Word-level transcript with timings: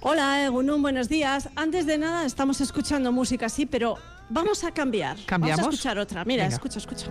Hola, 0.00 0.44
Egunun, 0.44 0.80
buenos 0.80 1.08
días. 1.08 1.48
Antes 1.56 1.84
de 1.86 1.98
nada, 1.98 2.24
estamos 2.24 2.60
escuchando 2.60 3.10
música, 3.10 3.48
sí, 3.48 3.66
pero 3.66 3.96
vamos 4.28 4.62
a 4.62 4.70
cambiar. 4.70 5.16
¿Cambiamos? 5.26 5.60
Vamos 5.60 5.74
a 5.74 5.76
escuchar 5.76 5.98
otra. 5.98 6.24
Mira, 6.24 6.44
Venga. 6.44 6.54
escucha, 6.54 6.78
escucha. 6.78 7.06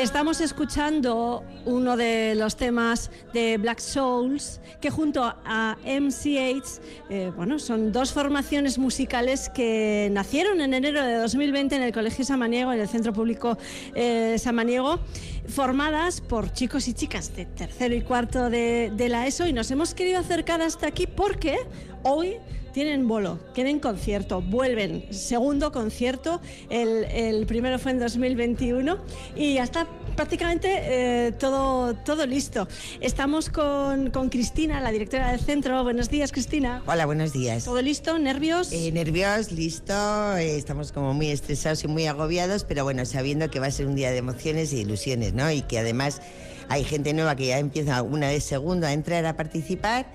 Estamos 0.00 0.40
escuchando 0.40 1.42
uno 1.64 1.96
de 1.96 2.36
los 2.36 2.54
temas 2.54 3.10
de 3.34 3.58
Black 3.58 3.80
Souls, 3.80 4.60
que 4.80 4.90
junto 4.90 5.24
a 5.24 5.76
MCH, 5.84 6.80
eh, 7.10 7.32
bueno, 7.34 7.58
son 7.58 7.90
dos 7.90 8.12
formaciones 8.12 8.78
musicales 8.78 9.48
que 9.48 10.08
nacieron 10.12 10.60
en 10.60 10.72
enero 10.72 11.02
de 11.02 11.14
2020 11.14 11.74
en 11.74 11.82
el 11.82 11.92
Colegio 11.92 12.24
Samaniego, 12.24 12.72
en 12.72 12.80
el 12.80 12.88
Centro 12.88 13.12
Público 13.12 13.58
eh, 13.96 14.36
Samaniego, 14.38 15.00
formadas 15.48 16.20
por 16.20 16.52
chicos 16.52 16.86
y 16.86 16.94
chicas 16.94 17.34
de 17.34 17.46
tercero 17.46 17.92
y 17.96 18.02
cuarto 18.02 18.50
de, 18.50 18.92
de 18.94 19.08
la 19.08 19.26
ESO 19.26 19.48
y 19.48 19.52
nos 19.52 19.68
hemos 19.72 19.94
querido 19.94 20.20
acercar 20.20 20.62
hasta 20.62 20.86
aquí 20.86 21.08
porque 21.08 21.58
hoy 22.04 22.36
tienen 22.78 23.08
bolo, 23.08 23.40
tienen 23.54 23.80
concierto, 23.80 24.40
vuelven, 24.40 25.04
segundo 25.10 25.72
concierto, 25.72 26.40
el, 26.70 27.06
el 27.06 27.44
primero 27.44 27.76
fue 27.80 27.90
en 27.90 27.98
2021 27.98 28.98
y 29.34 29.54
ya 29.54 29.64
está 29.64 29.88
prácticamente 30.14 30.68
eh, 30.84 31.32
todo, 31.32 31.96
todo 31.96 32.24
listo. 32.24 32.68
Estamos 33.00 33.50
con, 33.50 34.10
con 34.10 34.28
Cristina, 34.28 34.80
la 34.80 34.92
directora 34.92 35.32
del 35.32 35.40
centro. 35.40 35.82
Buenos 35.82 36.08
días, 36.08 36.30
Cristina. 36.30 36.84
Hola, 36.86 37.04
buenos 37.04 37.32
días. 37.32 37.64
¿Todo 37.64 37.82
listo? 37.82 38.16
¿Nervios? 38.16 38.70
Eh, 38.70 38.92
nervios, 38.92 39.50
listo, 39.50 40.36
eh, 40.36 40.56
estamos 40.56 40.92
como 40.92 41.14
muy 41.14 41.30
estresados 41.30 41.82
y 41.82 41.88
muy 41.88 42.06
agobiados, 42.06 42.62
pero 42.62 42.84
bueno, 42.84 43.04
sabiendo 43.06 43.50
que 43.50 43.58
va 43.58 43.66
a 43.66 43.72
ser 43.72 43.88
un 43.88 43.96
día 43.96 44.12
de 44.12 44.18
emociones 44.18 44.72
e 44.72 44.76
ilusiones, 44.76 45.34
¿no? 45.34 45.50
Y 45.50 45.62
que 45.62 45.80
además 45.80 46.22
hay 46.68 46.84
gente 46.84 47.12
nueva 47.12 47.34
que 47.34 47.46
ya 47.46 47.58
empieza 47.58 48.00
una 48.02 48.28
vez 48.28 48.44
segundo 48.44 48.86
a 48.86 48.92
entrar 48.92 49.26
a 49.26 49.36
participar 49.36 50.06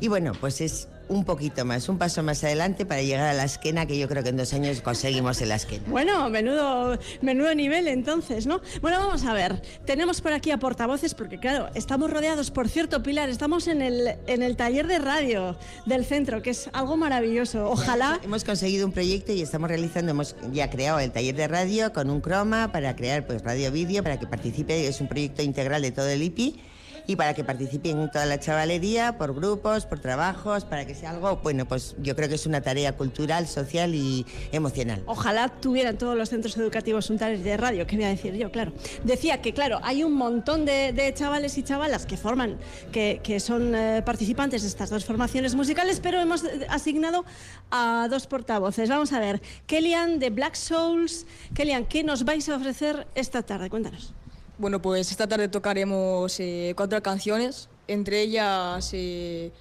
y 0.00 0.08
bueno, 0.08 0.32
pues 0.40 0.62
es 0.62 0.88
un 1.08 1.24
poquito 1.24 1.64
más, 1.64 1.88
un 1.88 1.98
paso 1.98 2.22
más 2.22 2.42
adelante 2.44 2.86
para 2.86 3.02
llegar 3.02 3.28
a 3.28 3.32
la 3.32 3.44
esquena 3.44 3.86
que 3.86 3.98
yo 3.98 4.08
creo 4.08 4.22
que 4.22 4.30
en 4.30 4.36
dos 4.36 4.52
años 4.52 4.80
conseguimos 4.80 5.40
en 5.40 5.48
la 5.48 5.56
esquena. 5.56 5.84
Bueno, 5.88 6.28
menudo, 6.30 6.98
menudo 7.22 7.54
nivel 7.54 7.88
entonces, 7.88 8.46
¿no? 8.46 8.60
Bueno, 8.80 8.98
vamos 8.98 9.24
a 9.24 9.32
ver. 9.32 9.62
Tenemos 9.84 10.20
por 10.20 10.32
aquí 10.32 10.50
a 10.50 10.58
portavoces, 10.58 11.14
porque 11.14 11.38
claro, 11.38 11.68
estamos 11.74 12.10
rodeados, 12.10 12.50
por 12.50 12.68
cierto, 12.68 13.02
Pilar, 13.02 13.28
estamos 13.28 13.68
en 13.68 13.82
el, 13.82 14.16
en 14.26 14.42
el 14.42 14.56
taller 14.56 14.86
de 14.86 14.98
radio 14.98 15.56
del 15.86 16.04
centro, 16.04 16.42
que 16.42 16.50
es 16.50 16.68
algo 16.72 16.96
maravilloso. 16.96 17.68
Ojalá. 17.70 18.20
Hemos 18.22 18.44
conseguido 18.44 18.86
un 18.86 18.92
proyecto 18.92 19.32
y 19.32 19.42
estamos 19.42 19.68
realizando, 19.68 20.10
hemos 20.10 20.36
ya 20.52 20.70
creado 20.70 20.98
el 20.98 21.12
taller 21.12 21.36
de 21.36 21.48
radio 21.48 21.92
con 21.92 22.10
un 22.10 22.20
croma 22.20 22.72
para 22.72 22.96
crear 22.96 23.26
pues 23.26 23.42
radio-vídeo, 23.42 24.02
para 24.02 24.18
que 24.18 24.26
participe, 24.26 24.86
es 24.86 25.00
un 25.00 25.08
proyecto 25.08 25.42
integral 25.42 25.82
de 25.82 25.92
todo 25.92 26.08
el 26.08 26.22
IPI 26.22 26.60
y 27.06 27.16
para 27.16 27.34
que 27.34 27.44
participen 27.44 28.10
toda 28.10 28.26
la 28.26 28.38
chavalería 28.40 29.16
por 29.18 29.34
grupos, 29.34 29.86
por 29.86 30.00
trabajos, 30.00 30.64
para 30.64 30.86
que 30.86 30.94
sea 30.94 31.10
algo, 31.10 31.36
bueno, 31.42 31.66
pues 31.66 31.94
yo 32.00 32.16
creo 32.16 32.28
que 32.28 32.34
es 32.34 32.46
una 32.46 32.60
tarea 32.60 32.96
cultural, 32.96 33.46
social 33.46 33.94
y 33.94 34.26
emocional. 34.52 35.02
Ojalá 35.06 35.48
tuvieran 35.48 35.98
todos 35.98 36.16
los 36.16 36.28
centros 36.28 36.56
educativos 36.56 37.10
un 37.10 37.18
taller 37.18 37.40
de 37.40 37.56
radio, 37.56 37.86
¿qué 37.86 37.96
voy 37.96 38.04
a 38.06 38.08
decir 38.08 38.34
yo? 38.34 38.50
Claro. 38.50 38.72
Decía 39.04 39.40
que, 39.40 39.52
claro, 39.52 39.78
hay 39.82 40.02
un 40.02 40.14
montón 40.14 40.64
de, 40.64 41.12
chavales 41.16 41.56
y 41.58 41.62
chavalas 41.62 42.06
que 42.06 42.16
forman, 42.16 42.58
que, 42.92 43.20
que 43.22 43.40
son 43.40 43.74
eh, 43.74 44.02
participantes 44.04 44.62
de 44.62 44.68
estas 44.68 44.90
dos 44.90 45.04
formaciones 45.04 45.54
musicales, 45.54 46.00
pero 46.00 46.20
hemos 46.20 46.44
asignado 46.68 47.24
a 47.70 48.08
dos 48.10 48.26
portavoces. 48.26 48.88
Vamos 48.88 49.12
a 49.12 49.20
ver, 49.20 49.40
Kellyan 49.66 50.18
de 50.18 50.30
Black 50.30 50.54
Souls. 50.54 51.26
Kellyan, 51.54 51.84
¿qué 51.86 52.02
nos 52.02 52.24
vais 52.24 52.48
a 52.48 52.56
ofrecer 52.56 53.06
esta 53.14 53.42
tarde? 53.42 53.70
Cuéntanos. 53.70 54.14
Bueno, 54.58 54.80
pues 54.80 55.10
esta 55.10 55.26
tarde 55.26 55.48
tocaremos 55.48 56.40
eh, 56.40 56.72
cuatro 56.76 57.02
canciones, 57.02 57.68
entre 57.88 58.22
ellas 58.22 58.90
eh, 58.94 59.52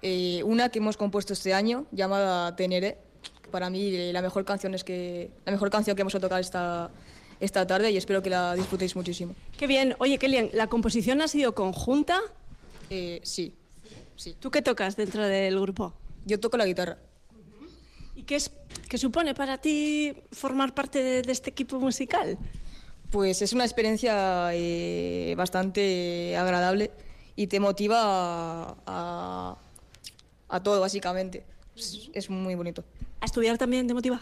eh, 0.00 0.42
una 0.44 0.70
que 0.70 0.78
hemos 0.78 0.96
compuesto 0.96 1.34
este 1.34 1.52
año 1.52 1.86
llamada 1.92 2.56
Tenere. 2.56 2.96
que 3.42 3.50
Para 3.50 3.68
mí 3.68 3.94
eh, 3.94 4.12
la 4.12 4.22
mejor 4.22 4.46
canción 4.46 4.74
es 4.74 4.84
que 4.84 5.30
la 5.44 5.52
mejor 5.52 5.70
canción 5.70 5.94
que 5.96 6.02
vamos 6.02 6.14
a 6.14 6.20
tocar 6.20 6.40
esta 6.40 6.90
esta 7.40 7.66
tarde 7.66 7.92
y 7.92 7.96
espero 7.96 8.20
que 8.20 8.30
la 8.30 8.54
disfrutéis 8.54 8.96
muchísimo. 8.96 9.34
Qué 9.56 9.68
bien. 9.68 9.94
Oye, 10.00 10.18
Kellyan, 10.18 10.50
¿la 10.54 10.66
composición 10.66 11.20
ha 11.22 11.28
sido 11.28 11.54
conjunta? 11.54 12.18
Eh, 12.90 13.20
sí, 13.22 13.54
sí. 14.16 14.34
¿Tú 14.40 14.50
qué 14.50 14.60
tocas 14.60 14.96
dentro 14.96 15.22
del 15.24 15.60
grupo? 15.60 15.92
Yo 16.24 16.40
toco 16.40 16.56
la 16.56 16.66
guitarra. 16.66 16.98
¿Y 18.16 18.24
qué, 18.24 18.34
es, 18.34 18.50
qué 18.88 18.98
supone 18.98 19.34
para 19.34 19.58
ti 19.58 20.16
formar 20.32 20.74
parte 20.74 21.00
de, 21.00 21.22
de 21.22 21.30
este 21.30 21.50
equipo 21.50 21.78
musical? 21.78 22.36
Pues 23.10 23.40
es 23.42 23.52
una 23.54 23.64
experiencia 23.64 24.50
eh, 24.52 25.34
bastante 25.36 26.36
agradable 26.36 26.90
y 27.36 27.46
te 27.46 27.58
motiva 27.60 28.00
a, 28.02 28.76
a- 28.86 29.56
a 30.50 30.62
todo, 30.62 30.80
básicamente. 30.80 31.44
Es, 31.76 32.10
es 32.12 32.30
muy 32.30 32.54
bonito. 32.54 32.84
¿A 33.20 33.24
estudiar 33.26 33.56
también 33.58 33.86
te 33.86 33.94
motiva? 33.94 34.20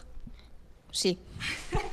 Sí. 0.92 1.18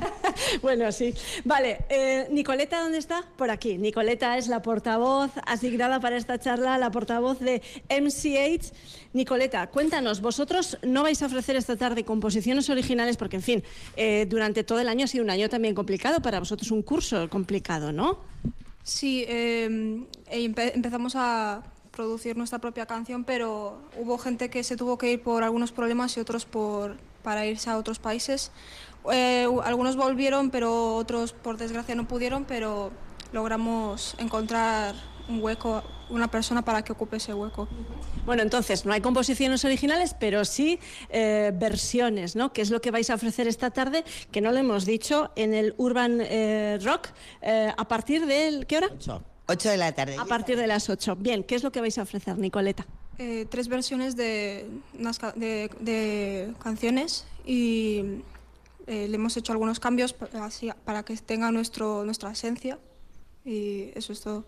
Bueno, 0.62 0.92
sí. 0.92 1.14
Vale, 1.44 1.80
eh, 1.90 2.28
Nicoleta, 2.32 2.82
¿dónde 2.82 2.98
está? 2.98 3.24
Por 3.38 3.50
aquí. 3.52 3.78
Nicoleta 3.78 4.38
es 4.38 4.48
la 4.48 4.62
portavoz 4.62 5.32
asignada 5.46 6.00
para 6.00 6.18
esta 6.18 6.40
charla, 6.40 6.78
la 6.78 6.92
portavoz 6.92 7.40
de 7.40 7.62
MCH. 7.90 8.72
Nicoleta, 9.14 9.68
cuéntanos, 9.68 10.22
vosotros 10.22 10.78
no 10.84 11.04
vais 11.04 11.22
a 11.22 11.26
ofrecer 11.28 11.56
esta 11.56 11.76
tarde 11.76 12.04
composiciones 12.04 12.70
originales 12.70 13.18
porque, 13.18 13.36
en 13.38 13.42
fin, 13.44 13.64
eh, 13.96 14.26
durante 14.30 14.64
todo 14.64 14.80
el 14.80 14.88
año 14.88 15.06
ha 15.06 15.08
sido 15.08 15.24
un 15.24 15.30
año 15.30 15.50
también 15.50 15.76
complicado, 15.76 16.22
para 16.22 16.40
vosotros 16.40 16.72
un 16.72 16.82
curso 16.82 17.30
complicado, 17.30 17.92
¿no? 17.92 18.20
Sí, 18.84 19.24
eh, 19.28 19.68
empe- 20.32 20.72
empezamos 20.74 21.14
a 21.16 21.64
producir 21.92 22.36
nuestra 22.36 22.60
propia 22.60 22.86
canción, 22.88 23.24
pero 23.24 23.78
hubo 24.00 24.18
gente 24.18 24.50
que 24.50 24.64
se 24.64 24.76
tuvo 24.76 24.98
que 24.98 25.12
ir 25.12 25.22
por 25.22 25.44
algunos 25.44 25.72
problemas 25.72 26.18
y 26.18 26.20
otros 26.20 26.46
por, 26.46 26.98
para 27.22 27.46
irse 27.46 27.70
a 27.70 27.78
otros 27.78 28.00
países. 28.00 28.52
Eh, 29.12 29.48
algunos 29.64 29.96
volvieron, 29.96 30.50
pero 30.50 30.96
otros 30.96 31.34
por 31.34 31.58
desgracia 31.58 31.96
no 31.96 32.08
pudieron, 32.08 32.46
pero 32.46 32.92
logramos 33.32 34.16
encontrar 34.20 34.96
un 35.28 35.42
hueco, 35.42 35.84
una 36.10 36.30
persona 36.30 36.64
para 36.64 36.84
que 36.84 36.92
ocupe 36.92 37.18
ese 37.18 37.34
hueco. 37.34 37.68
Bueno, 38.26 38.42
entonces, 38.42 38.86
no 38.86 38.94
hay 38.94 39.02
composiciones 39.02 39.66
originales, 39.66 40.16
pero 40.18 40.46
sí 40.46 40.80
eh, 41.10 41.52
versiones, 41.54 42.36
¿no? 42.36 42.54
Que 42.54 42.62
es 42.62 42.70
lo 42.70 42.82
que 42.82 42.92
vais 42.92 43.10
a 43.10 43.16
ofrecer 43.16 43.48
esta 43.48 43.72
tarde, 43.72 44.04
que 44.32 44.42
no 44.42 44.52
lo 44.52 44.60
hemos 44.60 44.86
dicho, 44.86 45.32
en 45.36 45.54
el 45.54 45.74
Urban 45.78 46.20
eh, 46.22 46.80
Rock, 46.84 47.10
eh, 47.42 47.74
a 47.76 47.88
partir 47.88 48.26
del... 48.26 48.66
¿Qué 48.66 48.78
hora? 48.78 48.90
8 49.48 49.70
de 49.70 49.78
la 49.78 49.92
tarde. 49.92 50.16
A 50.18 50.26
partir 50.26 50.58
de 50.58 50.68
las 50.68 50.90
8. 50.90 51.18
Bien, 51.18 51.44
¿qué 51.44 51.56
es 51.56 51.64
lo 51.64 51.72
que 51.72 51.82
vais 51.82 51.98
a 51.98 52.04
ofrecer, 52.04 52.38
Nicoleta? 52.38 52.86
Eh, 53.20 53.46
tres 53.50 53.68
versiones 53.68 54.16
de, 54.16 54.66
de, 55.36 55.70
de 55.80 56.54
canciones 56.64 57.26
y 57.46 58.22
eh, 58.88 59.08
le 59.08 59.16
hemos 59.16 59.36
hecho 59.38 59.52
algunos 59.52 59.80
cambios 59.80 60.14
pa- 60.14 60.30
así, 60.46 60.70
para 60.86 61.04
que 61.04 61.16
tenga 61.18 61.52
nuestro, 61.52 62.04
nuestra 62.06 62.32
esencia 62.32 62.80
y 63.46 63.90
eso 63.96 64.14
es 64.14 64.22
todo. 64.22 64.46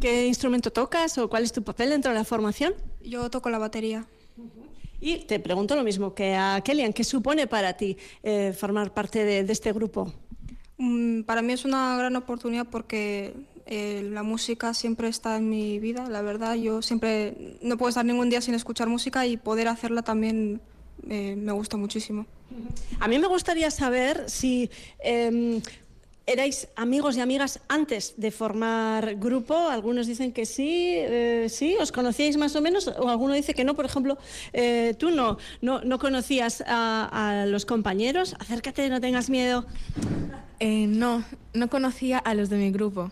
¿Qué 0.00 0.26
instrumento 0.26 0.70
tocas 0.72 1.18
o 1.18 1.28
cuál 1.28 1.42
es 1.44 1.52
tu 1.52 1.62
papel 1.62 1.90
dentro 1.90 2.12
de 2.12 2.18
la 2.18 2.24
formación? 2.24 2.74
Yo 3.02 3.28
toco 3.30 3.50
la 3.50 3.58
batería. 3.58 4.06
Y 5.00 5.18
te 5.26 5.38
pregunto 5.38 5.76
lo 5.76 5.84
mismo 5.84 6.14
que 6.14 6.34
a 6.34 6.60
Kellyan, 6.64 6.92
¿qué 6.92 7.04
supone 7.04 7.46
para 7.46 7.74
ti 7.76 7.96
eh, 8.22 8.52
formar 8.56 8.92
parte 8.94 9.24
de, 9.24 9.44
de 9.44 9.52
este 9.52 9.72
grupo? 9.72 10.12
Mm, 10.76 11.22
Para 11.22 11.42
mí 11.42 11.52
es 11.52 11.64
una 11.64 11.96
gran 11.96 12.16
oportunidad 12.16 12.66
porque 12.68 13.34
eh, 13.66 14.02
la 14.10 14.22
música 14.24 14.74
siempre 14.74 15.08
está 15.08 15.36
en 15.36 15.48
mi 15.48 15.78
vida, 15.78 16.08
la 16.08 16.22
verdad. 16.22 16.54
Yo 16.56 16.82
siempre 16.82 17.58
no 17.62 17.76
puedo 17.76 17.90
estar 17.90 18.04
ningún 18.04 18.28
día 18.30 18.40
sin 18.40 18.54
escuchar 18.54 18.88
música 18.88 19.26
y 19.26 19.36
poder 19.36 19.68
hacerla 19.68 20.02
también 20.02 20.60
eh, 21.08 21.34
me 21.36 21.52
gusta 21.52 21.76
muchísimo. 21.76 22.26
A 23.00 23.08
mí 23.08 23.18
me 23.18 23.26
gustaría 23.26 23.70
saber 23.70 24.28
si 24.28 24.70
eh, 25.00 25.60
erais 26.28 26.68
amigos 26.76 27.16
y 27.16 27.20
amigas 27.20 27.60
antes 27.68 28.14
de 28.16 28.30
formar 28.30 29.16
grupo. 29.16 29.56
Algunos 29.56 30.06
dicen 30.06 30.32
que 30.32 30.44
sí, 30.44 30.92
eh, 30.96 31.46
sí, 31.48 31.76
os 31.80 31.90
conocíais 31.90 32.36
más 32.36 32.54
o 32.54 32.60
menos, 32.60 32.86
o 32.86 33.08
alguno 33.08 33.32
dice 33.34 33.54
que 33.54 33.64
no. 33.64 33.74
Por 33.74 33.86
ejemplo, 33.86 34.18
eh, 34.52 34.94
tú 34.98 35.10
no, 35.10 35.38
no, 35.62 35.80
no 35.80 35.98
conocías 35.98 36.62
a, 36.66 37.42
a 37.42 37.46
los 37.46 37.64
compañeros. 37.64 38.36
Acércate, 38.38 38.88
no 38.90 39.00
tengas 39.00 39.30
miedo. 39.30 39.66
Eh, 40.60 40.86
no, 40.86 41.24
no 41.54 41.68
conocía 41.68 42.18
a 42.18 42.34
los 42.34 42.50
de 42.50 42.56
mi 42.56 42.70
grupo. 42.70 43.10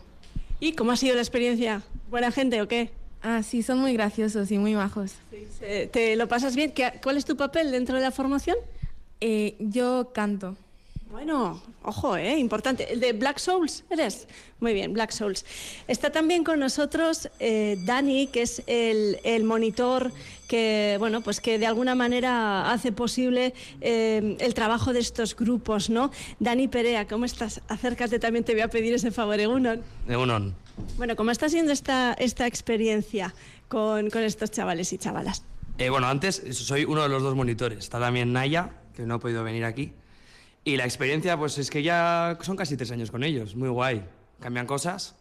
¿Y 0.60 0.72
cómo 0.72 0.92
ha 0.92 0.96
sido 0.96 1.14
la 1.14 1.22
experiencia? 1.22 1.82
¿Buena 2.10 2.30
gente 2.32 2.60
o 2.60 2.68
qué? 2.68 2.90
Ah, 3.22 3.42
sí, 3.42 3.62
son 3.62 3.78
muy 3.80 3.92
graciosos 3.94 4.50
y 4.52 4.58
muy 4.58 4.74
majos. 4.74 5.14
Eh, 5.62 5.88
¿Te 5.92 6.14
lo 6.16 6.28
pasas 6.28 6.54
bien? 6.54 6.70
¿Qué- 6.72 6.92
¿Cuál 7.02 7.16
es 7.16 7.24
tu 7.24 7.36
papel 7.36 7.70
dentro 7.72 7.96
de 7.96 8.02
la 8.02 8.10
formación? 8.12 8.56
Eh, 9.20 9.56
yo 9.58 10.10
canto. 10.14 10.56
Bueno, 11.10 11.62
ojo, 11.82 12.16
¿eh? 12.16 12.36
importante. 12.38 12.92
¿El 12.92 13.00
de 13.00 13.12
Black 13.12 13.38
Souls 13.38 13.84
eres? 13.90 14.26
Muy 14.60 14.74
bien, 14.74 14.92
Black 14.92 15.12
Souls. 15.12 15.44
Está 15.88 16.10
también 16.10 16.44
con 16.44 16.58
nosotros 16.60 17.30
eh, 17.38 17.78
Dani, 17.84 18.26
que 18.26 18.42
es 18.42 18.62
el, 18.66 19.18
el 19.24 19.44
monitor 19.44 20.12
que, 20.48 20.96
bueno, 20.98 21.22
pues 21.22 21.40
que 21.40 21.58
de 21.58 21.66
alguna 21.66 21.94
manera 21.94 22.70
hace 22.70 22.92
posible 22.92 23.54
eh, 23.80 24.36
el 24.40 24.54
trabajo 24.54 24.92
de 24.92 24.98
estos 25.00 25.34
grupos, 25.36 25.90
¿no? 25.90 26.10
Dani 26.38 26.68
Perea, 26.68 27.06
¿cómo 27.06 27.24
estás? 27.24 27.60
Acércate 27.68 28.18
también, 28.18 28.44
te 28.44 28.52
voy 28.52 28.62
a 28.62 28.68
pedir 28.68 28.92
ese 28.92 29.10
favor, 29.10 29.38
Egunon. 29.40 29.82
Egunon. 30.08 30.54
Bueno, 30.96 31.16
¿cómo 31.16 31.30
está 31.30 31.48
siendo 31.48 31.72
esta, 31.72 32.14
esta 32.14 32.46
experiencia 32.46 33.34
con, 33.68 34.10
con 34.10 34.22
estos 34.22 34.50
chavales 34.50 34.92
y 34.92 34.98
chavalas? 34.98 35.44
Eh, 35.78 35.90
bueno, 35.90 36.06
antes 36.06 36.42
soy 36.52 36.84
uno 36.84 37.02
de 37.02 37.08
los 37.08 37.22
dos 37.22 37.34
monitores. 37.34 37.78
Está 37.78 38.00
también 38.00 38.32
Naya, 38.32 38.70
que 38.94 39.02
no 39.02 39.14
ha 39.14 39.18
podido 39.18 39.44
venir 39.44 39.64
aquí. 39.64 39.92
Y 40.64 40.76
la 40.76 40.84
experiencia, 40.84 41.36
pues 41.38 41.58
es 41.58 41.70
que 41.70 41.82
ya 41.82 42.38
son 42.40 42.56
casi 42.56 42.76
tres 42.76 42.90
años 42.90 43.10
con 43.10 43.22
ellos. 43.22 43.54
Muy 43.54 43.68
guay. 43.68 44.02
Cambian 44.40 44.66
cosas. 44.66 45.14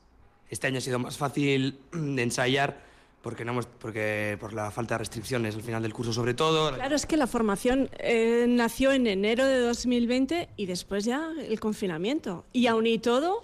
Este 0.49 0.67
año 0.67 0.77
ha 0.77 0.81
sido 0.81 0.99
más 0.99 1.17
fácil 1.17 1.79
de 1.91 2.23
ensayar 2.23 2.85
porque, 3.25 3.43
no 3.43 3.53
hemos, 3.53 3.65
porque 3.65 4.37
por 4.39 4.53
la 4.53 4.69
falta 4.69 4.93
de 4.93 4.99
restricciones 4.99 5.55
al 5.55 5.63
final 5.63 5.81
del 5.81 5.93
curso 5.93 6.13
sobre 6.13 6.35
todo. 6.35 6.71
Claro, 6.75 6.95
es 6.95 7.07
que 7.07 7.17
la 7.17 7.25
formación 7.25 7.89
eh, 7.97 8.45
nació 8.47 8.91
en 8.91 9.07
enero 9.07 9.45
de 9.45 9.57
2020 9.61 10.49
y 10.55 10.67
después 10.67 11.05
ya 11.05 11.31
el 11.35 11.59
confinamiento. 11.59 12.45
Y 12.53 12.67
aún 12.67 12.85
y 12.85 12.99
todo, 12.99 13.41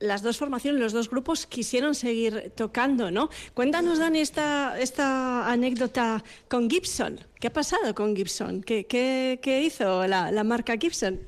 las 0.00 0.22
dos 0.22 0.38
formaciones, 0.38 0.80
los 0.80 0.92
dos 0.92 1.08
grupos 1.10 1.46
quisieron 1.46 1.94
seguir 1.94 2.52
tocando, 2.56 3.10
¿no? 3.10 3.28
Cuéntanos, 3.54 3.98
Dani, 3.98 4.20
esta, 4.20 4.78
esta 4.80 5.50
anécdota 5.50 6.24
con 6.48 6.68
Gibson. 6.70 7.20
¿Qué 7.38 7.48
ha 7.48 7.52
pasado 7.52 7.94
con 7.94 8.16
Gibson? 8.16 8.62
¿Qué, 8.62 8.86
qué- 8.86 9.62
hizo 9.62 10.06
la, 10.06 10.32
la 10.32 10.42
marca 10.42 10.74
Gibson? 10.78 11.20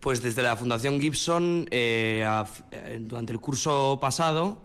Pues 0.00 0.20
desde 0.22 0.42
la 0.42 0.56
Fundación 0.56 1.00
Gibson, 1.00 1.66
eh, 1.70 2.24
eh, 2.72 2.98
durante 3.00 3.32
el 3.32 3.40
curso 3.40 3.98
pasado, 4.00 4.58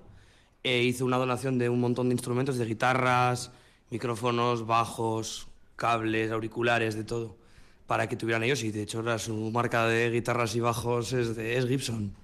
eh, 0.64 0.82
hizo 0.84 1.06
una 1.06 1.18
donación 1.18 1.58
de 1.60 1.70
un 1.70 1.80
montón 1.80 2.10
de 2.10 2.14
instrumentos, 2.14 2.58
de 2.58 2.66
guitarras, 2.66 3.52
micrófonos, 3.90 4.66
bajos, 4.66 5.48
cables, 5.76 6.32
auriculares, 6.32 6.96
de 6.96 7.04
todo, 7.04 7.36
para 7.88 8.08
que 8.08 8.16
tuvieran 8.16 8.44
ellos. 8.44 8.64
Y 8.64 8.72
de 8.72 8.82
hecho, 8.84 9.02
la- 9.04 9.20
su 9.20 9.36
marca 9.52 9.86
de 9.88 10.10
guitarras 10.10 10.56
y 10.56 10.60
bajos 10.60 11.14
es, 11.14 11.38
es 11.38 11.68
Gibson. 11.68 12.16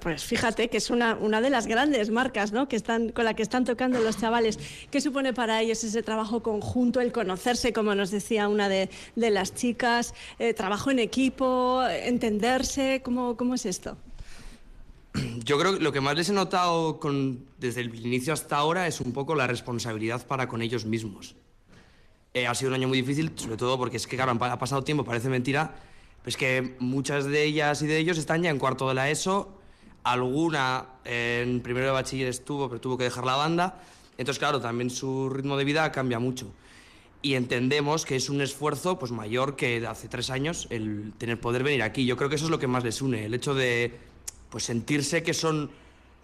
Pues 0.00 0.24
fíjate 0.24 0.68
que 0.68 0.78
es 0.78 0.90
una, 0.90 1.14
una 1.14 1.40
de 1.40 1.50
las 1.50 1.66
grandes 1.66 2.10
marcas 2.10 2.52
¿no? 2.52 2.68
que 2.68 2.74
están, 2.76 3.10
con 3.10 3.24
la 3.24 3.34
que 3.34 3.42
están 3.42 3.64
tocando 3.64 4.00
los 4.00 4.18
chavales. 4.18 4.58
¿Qué 4.90 5.00
supone 5.00 5.32
para 5.32 5.60
ellos 5.62 5.84
ese 5.84 6.02
trabajo 6.02 6.42
conjunto, 6.42 7.00
el 7.00 7.12
conocerse, 7.12 7.72
como 7.72 7.94
nos 7.94 8.10
decía 8.10 8.48
una 8.48 8.68
de, 8.68 8.90
de 9.14 9.30
las 9.30 9.54
chicas, 9.54 10.14
eh, 10.38 10.52
trabajo 10.54 10.90
en 10.90 10.98
equipo, 10.98 11.82
entenderse? 11.88 13.02
¿Cómo, 13.04 13.36
¿Cómo 13.36 13.54
es 13.54 13.66
esto? 13.66 13.96
Yo 15.44 15.58
creo 15.58 15.74
que 15.78 15.80
lo 15.82 15.92
que 15.92 16.00
más 16.00 16.16
les 16.16 16.28
he 16.28 16.32
notado 16.32 16.98
con- 16.98 17.44
desde 17.58 17.80
el 17.82 17.94
inicio 18.04 18.32
hasta 18.32 18.56
ahora 18.56 18.86
es 18.86 19.00
un 19.00 19.12
poco 19.12 19.34
la 19.34 19.46
responsabilidad 19.46 20.26
para 20.26 20.48
con 20.48 20.60
ellos 20.62 20.84
mismos. 20.84 21.36
Eh, 22.34 22.46
ha 22.46 22.54
sido 22.54 22.70
un 22.70 22.74
año 22.74 22.88
muy 22.88 22.98
difícil, 23.00 23.32
sobre 23.36 23.56
todo 23.56 23.78
porque 23.78 23.96
es 23.96 24.06
que, 24.06 24.16
claro, 24.16 24.32
ha 24.40 24.58
pasado 24.58 24.82
tiempo, 24.84 25.04
parece 25.04 25.28
mentira, 25.28 25.74
pero 26.22 26.28
es 26.28 26.36
que 26.36 26.76
muchas 26.78 27.24
de 27.24 27.44
ellas 27.44 27.80
y 27.82 27.86
de 27.86 27.98
ellos 27.98 28.18
están 28.18 28.42
ya 28.42 28.50
en 28.50 28.58
cuarto 28.58 28.86
de 28.88 28.94
la 28.94 29.08
ESO, 29.10 29.57
alguna 30.04 30.86
eh, 31.04 31.44
en 31.46 31.60
primero 31.60 31.86
de 31.86 31.92
bachiller 31.92 32.28
estuvo, 32.28 32.68
pero 32.68 32.80
tuvo 32.80 32.98
que 32.98 33.04
dejar 33.04 33.24
la 33.24 33.36
banda, 33.36 33.80
entonces, 34.18 34.40
claro, 34.40 34.60
también 34.60 34.90
su 34.90 35.30
ritmo 35.30 35.56
de 35.56 35.64
vida 35.64 35.90
cambia 35.92 36.18
mucho. 36.18 36.52
Y 37.22 37.34
entendemos 37.34 38.04
que 38.04 38.16
es 38.16 38.28
un 38.28 38.40
esfuerzo 38.40 38.98
pues, 38.98 39.12
mayor 39.12 39.56
que 39.56 39.86
hace 39.86 40.08
tres 40.08 40.30
años 40.30 40.66
el 40.70 41.12
tener 41.18 41.40
poder 41.40 41.62
venir 41.62 41.82
aquí. 41.82 42.04
Yo 42.04 42.16
creo 42.16 42.28
que 42.28 42.34
eso 42.34 42.46
es 42.46 42.50
lo 42.50 42.58
que 42.58 42.66
más 42.66 42.84
les 42.84 43.00
une, 43.00 43.24
el 43.24 43.34
hecho 43.34 43.54
de 43.54 43.96
pues, 44.50 44.64
sentirse 44.64 45.22
que 45.22 45.34
son 45.34 45.70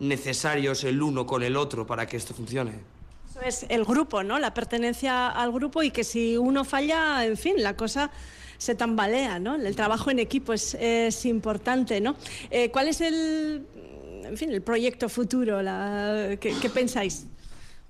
necesarios 0.00 0.82
el 0.84 1.00
uno 1.00 1.24
con 1.24 1.44
el 1.44 1.56
otro 1.56 1.86
para 1.86 2.06
que 2.06 2.16
esto 2.16 2.34
funcione. 2.34 2.72
Eso 3.30 3.40
es 3.42 3.66
el 3.68 3.84
grupo, 3.84 4.22
¿no? 4.22 4.38
La 4.38 4.54
pertenencia 4.54 5.28
al 5.28 5.52
grupo 5.52 5.82
y 5.82 5.90
que 5.90 6.04
si 6.04 6.36
uno 6.36 6.64
falla, 6.64 7.24
en 7.24 7.36
fin, 7.36 7.54
la 7.58 7.76
cosa 7.76 8.10
se 8.58 8.74
tambalea, 8.74 9.38
¿no? 9.38 9.54
El 9.54 9.74
trabajo 9.76 10.10
en 10.10 10.18
equipo 10.18 10.52
es, 10.52 10.74
es 10.74 11.24
importante, 11.26 12.00
¿no? 12.00 12.16
Eh, 12.50 12.70
¿Cuál 12.70 12.88
es 12.88 13.00
el, 13.00 13.66
en 14.24 14.36
fin, 14.36 14.50
el 14.52 14.62
proyecto 14.62 15.08
futuro? 15.08 15.62
La, 15.62 16.36
¿qué, 16.40 16.54
qué 16.60 16.70
pensáis? 16.70 17.26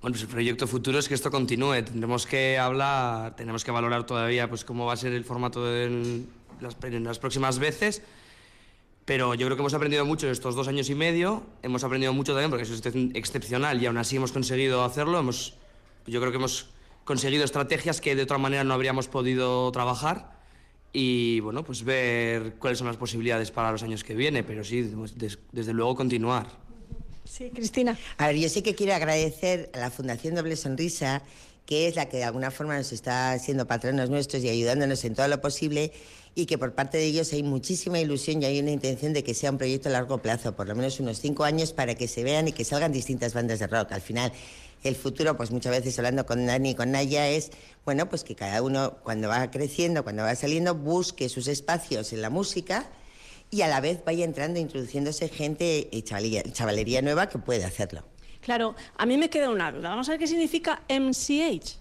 Bueno, 0.01 0.15
pues 0.15 0.23
el 0.23 0.29
proyecto 0.29 0.67
futuro 0.67 0.99
es 0.99 1.09
que 1.09 1.15
esto 1.15 1.31
continúe. 1.31 1.83
Tendremos 1.83 2.27
que 2.27 2.59
hablar, 2.59 3.37
tenemos 3.37 3.65
que 3.65 3.71
valorar 3.71 4.05
todavía 4.05 4.49
pues, 4.49 4.65
cómo 4.65 4.85
va 4.85 4.93
a 4.93 4.97
ser 4.97 5.13
el 5.13 5.25
formato 5.25 5.75
en 5.75 6.29
las, 6.61 6.77
en 6.83 7.05
las 7.05 7.19
próximas 7.19 7.59
veces. 7.59 8.03
Pero 9.07 9.35
yo 9.35 9.47
creo 9.47 9.57
que 9.57 9.63
hemos 9.63 9.75
aprendido 9.75 10.05
mucho 10.05 10.27
en 10.27 10.33
estos 10.33 10.55
dos 10.55 10.69
años 10.69 10.91
y 10.91 10.95
medio. 10.95 11.43
Hemos 11.63 11.85
aprendido 11.85 12.13
mucho 12.13 12.33
también 12.33 12.51
porque 12.51 12.65
eso 12.65 12.75
es 12.75 12.83
excep- 12.83 13.13
excepcional 13.15 13.83
y 13.83 13.87
aún 13.87 13.97
así 13.97 14.17
hemos 14.17 14.33
conseguido 14.33 14.85
hacerlo. 14.85 15.19
Hemos, 15.19 15.55
yo 16.07 16.21
creo 16.21 16.33
que 16.33 16.39
hemos 16.39 16.69
conseguido 17.05 17.45
estrategias 17.45 18.01
que 18.01 18.15
de 18.15 18.23
otra 18.23 18.39
manera 18.39 18.65
no 18.65 18.75
habríamos 18.75 19.09
podido 19.09 19.71
trabajar. 19.73 20.34
Y 20.97 21.41
bueno, 21.41 21.65
pues 21.65 21.83
ver 21.83 22.55
cuáles 22.55 22.79
son 22.79 22.87
las 22.87 22.97
posibilidades 22.97 23.51
para 23.51 23.73
los 23.73 23.83
años 23.83 24.05
que 24.05 24.15
vienen. 24.15 24.45
Pero 24.47 24.63
sí, 24.63 24.81
des- 25.17 25.39
desde 25.51 25.73
luego 25.75 25.97
continuar. 25.97 26.47
Sí, 27.25 27.51
Cristina. 27.53 27.99
A 28.17 28.29
ver, 28.29 28.37
yo 28.37 28.49
sí 28.49 28.63
que 28.63 28.77
quiero 28.77 28.95
agradecer 28.95 29.71
a 29.75 29.81
la 29.81 29.91
Fundación 29.91 30.37
Doble 30.37 30.55
Sonrisa, 30.55 31.23
que 31.67 31.89
es 31.89 31.97
la 31.97 32.09
que 32.09 32.19
de 32.19 32.25
alguna 32.25 32.53
forma 32.53 32.77
nos 32.79 32.93
está 32.93 33.37
siendo 33.41 33.67
patronos 33.67 34.09
nuestros 34.09 34.45
y 34.45 34.49
ayudándonos 34.51 35.05
en 35.05 35.15
todo 35.17 35.27
lo 35.27 35.41
posible, 35.41 35.93
y 36.37 36.47
que 36.47 36.59
por 36.59 36.75
parte 36.75 36.99
de 36.99 37.07
ellos 37.07 37.33
hay 37.33 37.43
muchísima 37.43 37.99
ilusión 37.99 38.43
y 38.43 38.45
hay 38.45 38.61
una 38.61 38.71
intención 38.71 39.13
de 39.15 39.25
que 39.25 39.35
sea 39.35 39.51
un 39.51 39.59
proyecto 39.59 39.89
a 39.89 39.93
largo 39.93 40.19
plazo, 40.19 40.55
por 40.55 40.69
lo 40.69 40.77
menos 40.77 41.01
unos 41.01 41.19
cinco 41.19 41.43
años, 41.45 41.73
para 41.73 41.95
que 41.95 42.07
se 42.07 42.23
vean 42.23 42.47
y 42.49 42.53
que 42.53 42.65
salgan 42.65 42.93
distintas 42.93 43.35
bandas 43.35 43.59
de 43.59 43.67
rock. 43.67 43.93
Al 43.93 44.01
final, 44.01 44.33
el 44.85 44.95
futuro, 44.97 45.37
pues 45.37 45.51
muchas 45.51 45.73
veces 45.73 45.99
hablando 45.99 46.25
con 46.27 46.47
Dani 46.47 46.71
y 46.71 46.75
con 46.75 46.91
Naya, 46.93 47.29
es, 47.29 47.51
bueno, 47.85 48.09
pues 48.09 48.23
que 48.23 48.35
cada 48.37 48.63
uno 48.63 48.99
cuando 49.03 49.29
va 49.29 49.51
creciendo, 49.51 50.05
cuando 50.05 50.23
va 50.23 50.35
saliendo, 50.37 50.75
busque 50.75 51.29
sus 51.29 51.49
espacios 51.49 52.13
en 52.13 52.23
la 52.23 52.31
música 52.31 52.89
y 53.51 53.63
a 53.63 53.69
la 53.69 53.81
vez 53.81 54.05
vaya 54.05 54.25
entrando, 54.25 54.61
introduciéndose 54.61 55.29
gente 55.29 55.89
y 55.91 56.03
chavalería, 56.03 56.43
chavalería 56.53 57.03
nueva 57.03 57.29
que 57.29 57.39
puede 57.39 57.65
hacerlo. 57.65 58.05
Claro, 58.41 58.75
a 58.97 59.07
mí 59.07 59.17
me 59.17 59.31
queda 59.31 59.49
una 59.49 59.73
duda. 59.73 59.89
Vamos 59.89 60.07
a 60.09 60.13
ver 60.13 60.21
qué 60.21 60.27
significa 60.27 60.83
MCH. 60.89 61.79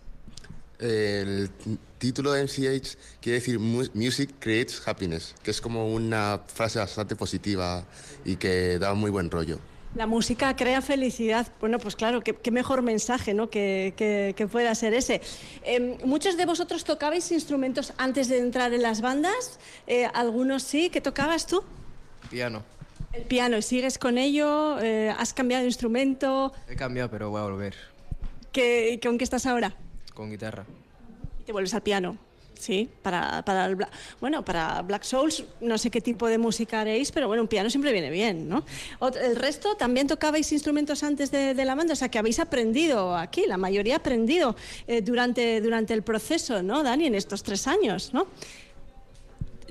El 0.79 1.49
título 1.97 2.31
de 2.33 2.43
MCH 2.43 2.97
quiere 3.21 3.39
decir 3.39 3.59
Mu- 3.59 3.87
Music 3.93 4.31
Creates 4.39 4.81
Happiness, 4.85 5.35
que 5.43 5.51
es 5.51 5.61
como 5.61 5.87
una 5.93 6.41
frase 6.47 6.79
bastante 6.79 7.15
positiva 7.15 7.85
y 8.25 8.35
que 8.37 8.79
da 8.79 8.93
muy 8.93 9.11
buen 9.11 9.29
rollo. 9.29 9.59
La 9.95 10.07
música 10.07 10.55
crea 10.55 10.81
felicidad. 10.81 11.47
Bueno, 11.59 11.77
pues 11.77 11.95
claro, 11.95 12.21
qué, 12.21 12.33
qué 12.33 12.49
mejor 12.49 12.81
mensaje 12.81 13.33
¿no? 13.35 13.49
que, 13.51 13.93
que- 13.95 14.33
que 14.35 14.47
pueda 14.47 14.73
ser 14.73 14.93
ese. 14.95 15.21
Eh, 15.63 15.97
Muchos 16.03 16.35
de 16.35 16.45
vosotros 16.47 16.83
tocabais 16.83 17.31
instrumentos 17.31 17.93
antes 17.97 18.27
de 18.27 18.39
entrar 18.39 18.73
en 18.73 18.81
las 18.81 19.01
bandas. 19.01 19.59
Eh, 19.85 20.07
algunos 20.13 20.63
sí. 20.63 20.89
¿Qué 20.89 20.99
tocabas 20.99 21.45
tú? 21.45 21.63
Piano. 22.31 22.63
El 23.11 23.23
piano. 23.23 23.55
¿Y 23.57 23.61
sigues 23.61 23.99
con 23.99 24.17
ello? 24.17 24.79
Eh, 24.81 25.13
¿Has 25.15 25.33
cambiado 25.33 25.61
de 25.61 25.67
instrumento? 25.67 26.51
He 26.67 26.75
cambiado, 26.75 27.11
pero 27.11 27.29
voy 27.29 27.41
a 27.41 27.43
volver 27.43 27.75
¿Qué, 28.51 28.99
¿Con 29.03 29.17
qué 29.19 29.23
estás 29.23 29.45
ahora? 29.45 29.75
con 30.15 30.29
guitarra. 30.31 30.65
Y 31.39 31.43
te 31.43 31.51
vuelves 31.51 31.73
al 31.75 31.81
piano. 31.83 32.17
Sí, 32.59 32.89
para, 33.01 33.43
para 33.43 33.65
el 33.65 33.75
Bla- 33.75 33.89
bueno, 34.21 34.45
para 34.45 34.81
Black 34.83 35.03
Souls 35.03 35.43
no 35.59 35.77
sé 35.77 35.89
qué 35.91 35.99
tipo 35.99 36.27
de 36.27 36.37
música 36.37 36.81
haréis, 36.81 37.11
pero 37.11 37.27
bueno, 37.27 37.41
un 37.41 37.47
piano 37.49 37.69
siempre 37.69 37.91
viene 37.91 38.09
bien, 38.09 38.47
¿no? 38.47 38.63
El 39.21 39.35
resto 39.35 39.75
también 39.75 40.07
tocabais 40.07 40.49
instrumentos 40.51 41.03
antes 41.03 41.29
de, 41.31 41.53
de 41.55 41.65
la 41.65 41.75
banda, 41.75 41.93
o 41.93 41.95
sea 41.95 42.09
que 42.09 42.19
habéis 42.19 42.39
aprendido 42.39 43.17
aquí, 43.17 43.45
la 43.47 43.57
mayoría 43.57 43.97
aprendido 43.97 44.55
eh, 44.87 45.01
durante, 45.01 45.59
durante 45.59 45.93
el 45.93 46.03
proceso, 46.03 46.63
¿no, 46.63 46.83
Dani? 46.83 47.07
En 47.07 47.15
estos 47.15 47.43
tres 47.43 47.67
años, 47.67 48.13
¿no? 48.13 48.27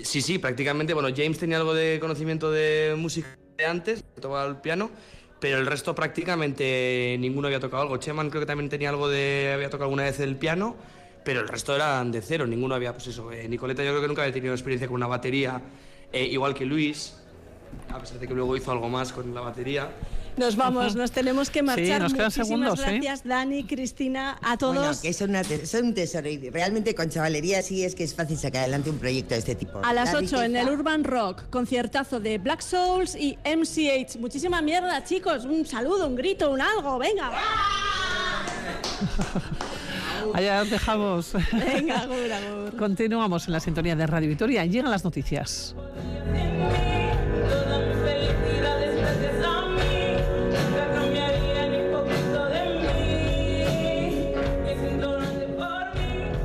Sí, 0.02 0.20
sí, 0.20 0.38
prácticamente. 0.38 0.94
Bueno, 0.94 1.08
James 1.16 1.38
tenía 1.38 1.58
algo 1.58 1.74
de 1.74 1.98
conocimiento 2.00 2.50
de 2.50 2.94
música 2.98 3.38
de 3.56 3.66
antes, 3.66 4.04
tocaba 4.20 4.44
el 4.46 4.56
piano, 4.56 4.90
pero 5.38 5.58
el 5.58 5.66
resto 5.66 5.94
prácticamente 5.94 7.16
ninguno 7.20 7.46
había 7.46 7.60
tocado 7.60 7.82
algo. 7.82 7.96
Cheman 7.98 8.28
creo 8.28 8.42
que 8.42 8.46
también 8.46 8.68
tenía 8.68 8.88
algo 8.90 9.08
de. 9.08 9.52
había 9.54 9.70
tocado 9.70 9.84
alguna 9.84 10.02
vez 10.04 10.18
el 10.20 10.36
piano, 10.36 10.76
pero 11.24 11.40
el 11.40 11.48
resto 11.48 11.74
eran 11.74 12.10
de 12.12 12.20
cero, 12.22 12.46
ninguno 12.46 12.74
había, 12.74 12.92
pues 12.92 13.06
eso. 13.08 13.30
eh, 13.32 13.48
Nicoleta 13.48 13.82
yo 13.84 13.90
creo 13.90 14.02
que 14.02 14.08
nunca 14.08 14.22
había 14.22 14.34
tenido 14.34 14.54
experiencia 14.54 14.86
con 14.88 14.96
una 14.96 15.06
batería, 15.06 15.60
eh, 16.12 16.24
igual 16.26 16.54
que 16.54 16.64
Luis, 16.66 17.14
a 17.90 17.98
pesar 17.98 18.18
de 18.18 18.26
que 18.28 18.34
luego 18.34 18.56
hizo 18.56 18.70
algo 18.72 18.88
más 18.88 19.12
con 19.12 19.32
la 19.34 19.40
batería. 19.40 19.90
Nos 20.34 20.56
vamos, 20.56 20.96
nos 20.96 21.10
tenemos 21.12 21.50
que 21.50 21.62
marchar. 21.62 22.00
nos 22.00 22.14
quedan 22.14 22.26
Muchísimas 22.28 22.48
segundos, 22.48 22.78
¿sí? 22.80 22.84
gracias, 22.86 23.22
Dani, 23.22 23.64
Cristina, 23.64 24.38
a 24.40 24.56
todos. 24.56 24.74
Bueno, 24.76 24.92
que 25.02 25.12
son, 25.12 25.30
son 25.66 25.84
un 25.88 25.94
tesoro 25.94 26.26
y 26.26 26.48
realmente 26.48 26.94
con 26.94 27.10
chavalería 27.10 27.60
sí 27.60 27.84
es 27.84 27.94
que 27.94 28.04
es 28.04 28.14
fácil 28.14 28.38
sacar 28.38 28.62
adelante 28.62 28.88
un 28.88 28.96
proyecto 28.98 29.34
de 29.34 29.40
este 29.40 29.54
tipo. 29.56 29.80
A 29.84 29.92
las 29.92 30.10
La 30.14 30.20
8 30.20 30.42
en 30.42 30.56
el 30.56 30.62
riqueza- 30.64 30.72
Urban 30.80 31.04
Rock, 31.04 31.42
conciertazo 31.50 32.18
de 32.18 32.38
Black 32.38 32.62
Souls 32.62 33.14
y 33.14 33.36
MCH. 33.44 34.16
Muchísima 34.20 34.62
mierda, 34.62 35.04
chicos. 35.04 35.44
Un 35.44 35.66
saludo, 35.66 36.06
un 36.06 36.16
grito, 36.16 36.50
un 36.50 36.62
algo, 36.62 36.98
venga. 36.98 37.30
Allá 40.34 40.62
os 40.62 40.70
dejamos. 40.70 41.32
Venga, 41.52 42.00
agur, 42.02 42.32
agur. 42.32 42.76
Continuamos 42.76 43.46
en 43.46 43.52
la 43.52 43.60
sintonía 43.60 43.96
de 43.96 44.06
Radio 44.06 44.28
Vitoria. 44.28 44.64
Llegan 44.64 44.90
las 44.90 45.04
noticias. 45.04 45.74